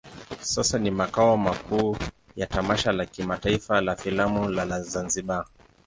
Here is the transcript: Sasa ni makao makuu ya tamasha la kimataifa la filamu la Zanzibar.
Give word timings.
Sasa 0.41 0.79
ni 0.79 0.91
makao 0.91 1.37
makuu 1.37 1.97
ya 2.35 2.47
tamasha 2.47 2.91
la 2.91 3.05
kimataifa 3.05 3.81
la 3.81 3.95
filamu 3.95 4.49
la 4.49 4.81
Zanzibar. 4.81 5.45